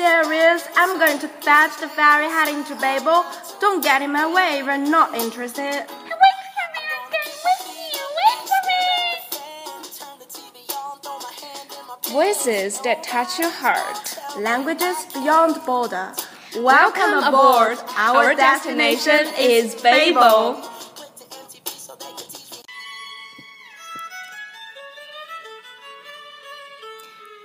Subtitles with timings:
[0.00, 0.66] Serious.
[0.76, 3.22] I'm going to fetch the ferry heading to Babel.
[3.60, 5.60] Don't get in my way if you're not interested.
[5.60, 8.04] Wait for me, I'm going with you.
[8.18, 8.62] Wait for
[12.08, 12.12] me.
[12.12, 14.16] Voices that touch your heart.
[14.38, 16.14] Languages beyond border.
[16.56, 17.78] Welcome aboard.
[17.96, 20.66] Our destination is Babel.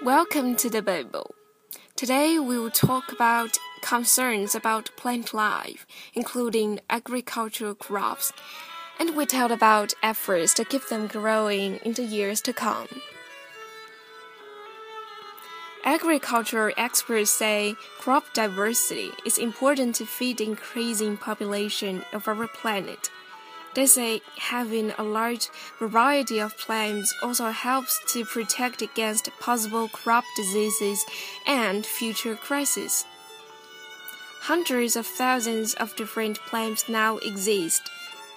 [0.02, 1.34] Welcome to the Babel.
[1.98, 8.34] Today we will talk about concerns about plant life, including agricultural crops,
[9.00, 12.90] and we tell about efforts to keep them growing in the years to come.
[15.86, 23.09] Agricultural experts say crop diversity is important to feed the increasing population of our planet.
[23.76, 30.23] They say having a large variety of plants also helps to protect against possible crop
[30.38, 31.04] diseases
[31.45, 33.03] and future crises.
[34.44, 37.81] Hundreds of thousands of different plants now exist,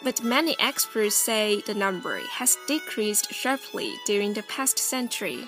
[0.03, 5.47] but many experts say the number has decreased sharply during the past century.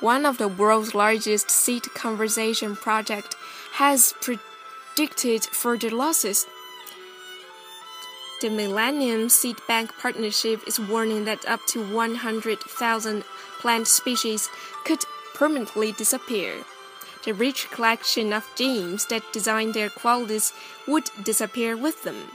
[0.00, 3.34] One of the world's largest seed conservation project
[3.72, 6.46] has predicted further losses.
[8.42, 13.24] The Millennium Seed Bank Partnership is warning that up to 100,000
[13.60, 14.50] plant species
[14.84, 15.02] could
[15.34, 16.64] permanently disappear.
[17.24, 20.52] The rich collection of genes that design their qualities
[20.86, 22.28] would disappear with them.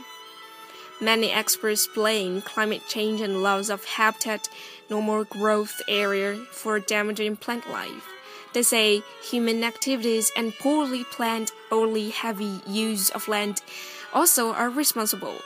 [1.00, 4.50] Many experts blame climate change and loss of habitat,
[4.92, 8.06] normal growth area for damaging plant life.
[8.54, 13.62] They say human activities and poorly planned or heavy use of land
[14.14, 15.38] also are responsible.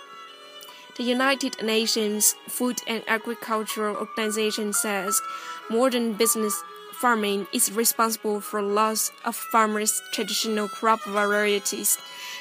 [0.97, 5.21] The United Nations Food and Agricultural Organization says
[5.69, 6.63] modern business
[6.95, 11.97] farming is responsible for loss of farmers' traditional crop varieties.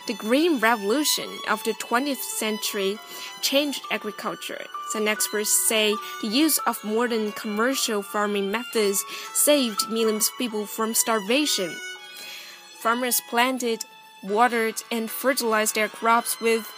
[0.06, 2.98] The Green Revolution of the 20th century
[3.42, 4.64] changed agriculture.
[4.90, 10.94] Some experts say the use of modern commercial farming methods saved millions of people from
[10.94, 11.74] starvation.
[12.78, 13.84] Farmers planted,
[14.22, 16.70] watered, and fertilized their crops with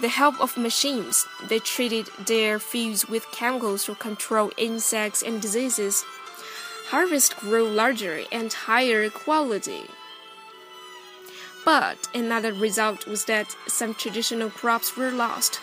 [0.00, 1.26] the help of machines.
[1.48, 6.04] They treated their fields with chemicals to control insects and diseases
[6.92, 9.84] harvest grew larger and higher quality.
[11.64, 15.58] But another result was that some traditional crops were lost.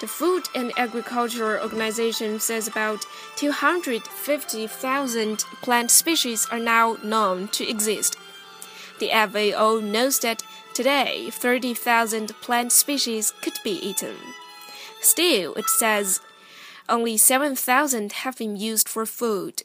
[0.00, 3.04] The Food and Agricultural Organization says about
[3.34, 8.16] 250,000 plant species are now known to exist.
[9.00, 14.14] The FAO knows that today 30,000 plant species could be eaten.
[15.00, 16.20] Still, it says
[16.88, 19.64] only 7,000 have been used for food.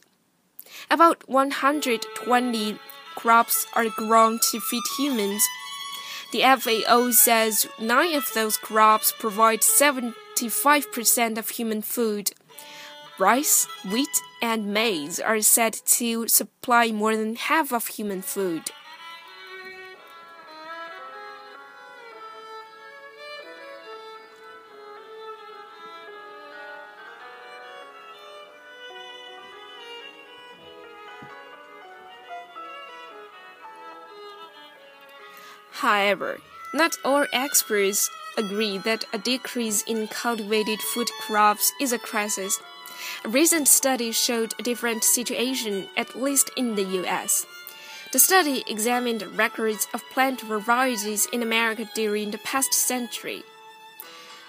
[0.90, 2.78] About 120
[3.14, 5.42] crops are grown to feed humans.
[6.32, 12.32] The FAO says nine of those crops provide 75% of human food.
[13.18, 18.70] Rice, wheat, and maize are said to supply more than half of human food.
[35.80, 36.40] However,
[36.74, 42.60] not all experts agree that a decrease in cultivated food crops is a crisis.
[43.24, 47.46] A recent study showed a different situation, at least in the US.
[48.12, 53.42] The study examined records of plant varieties in America during the past century.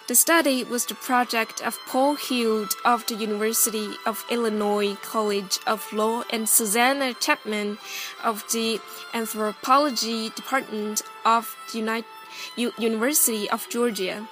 [0.08, 5.94] The study was the project of Paul Heald of the University of Illinois College of
[5.94, 7.78] Law and Susanna Chapman
[8.24, 8.82] of the
[9.14, 12.10] Anthropology Department of the United
[12.58, 14.28] U University of Georgia.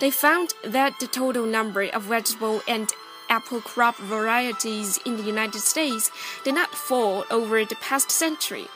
[0.00, 2.92] They found that the total number of vegetable and
[3.30, 6.10] apple crop varieties in the United States
[6.44, 8.66] did not fall over the past century.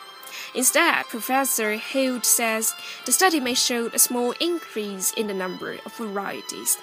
[0.55, 2.75] Instead, Professor Heald says
[3.06, 6.79] the study may show a small increase in the number of varieties.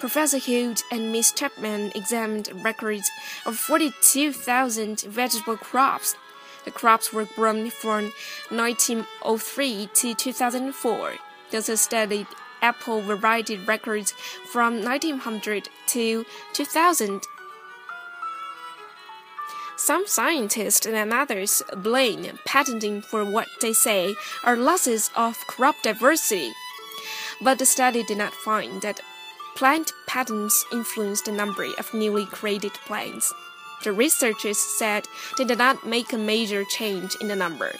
[0.00, 3.10] Professor Heald and Miss Chapman examined records
[3.46, 6.16] of 42,000 vegetable crops.
[6.64, 8.12] The crops were grown from
[8.50, 11.14] 1903 to 2004.
[11.50, 12.26] They also studied
[12.62, 14.12] apple variety records
[14.50, 16.24] from 1900 to
[16.54, 17.22] 2000
[19.84, 26.52] some scientists and others blame patenting for what they say are losses of crop diversity.
[27.42, 29.00] But the study did not find that
[29.56, 33.34] plant patents influence the number of newly created plants.
[33.82, 37.76] The researchers said they did not make a major change in the number.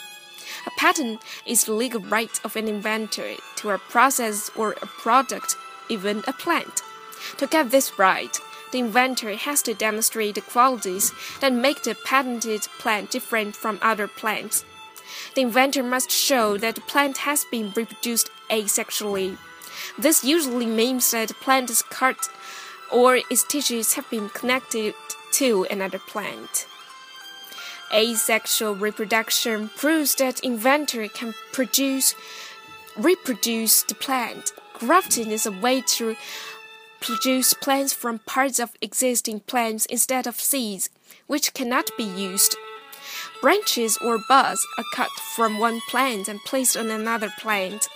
[0.67, 5.57] A patent is the legal right of an inventor to a process or a product,
[5.89, 6.83] even a plant.
[7.39, 8.37] To get this right,
[8.75, 14.09] the inventor has to demonstrate the qualities that make the patented plant different from other
[14.09, 14.65] plants.
[15.37, 19.39] The inventor must show that the plant has been reproduced asexually.
[19.97, 22.29] This usually means that the plant is cut
[22.91, 24.95] or its tissues have been connected
[25.35, 26.67] to another plant.
[27.95, 32.17] Asexual reproduction proves that inventor can produce
[32.97, 34.53] reproduce the plant.
[34.81, 36.17] Grafting is a way to
[37.05, 40.89] produce plants from parts of existing plants instead of seeds,
[41.27, 42.57] which cannot be used.
[43.43, 47.89] Branches or buds are cut from one plant and placed on another plant.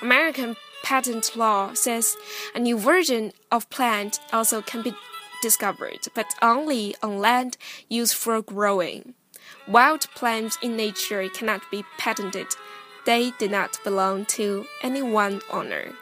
[0.00, 2.16] American patent law says
[2.54, 4.94] a new version of plant also can be
[5.42, 7.58] discovered, but only on land
[7.90, 9.12] used for growing.
[9.68, 12.46] Wild plants in nature cannot be patented.
[13.04, 15.92] They do not belong to any one owner.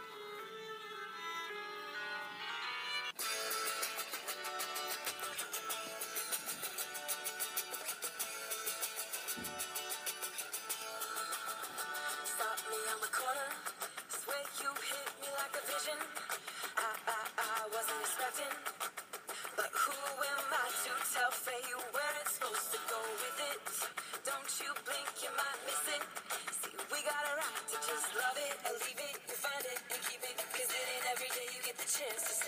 [24.61, 26.03] you blink, you might miss it.
[26.63, 29.17] See, we got a right to just love it and leave it.
[29.29, 32.23] You find it and keep it, cause it ain't every day you get the chance
[32.27, 32.48] to see.